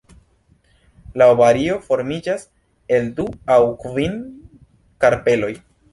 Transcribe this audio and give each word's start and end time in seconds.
La 1.21 1.27
ovario 1.33 1.75
formiĝas 1.89 2.45
el 2.97 3.05
du 3.21 3.27
aŭ 3.57 3.61
kvin 3.85 4.17
karpeloj. 5.07 5.53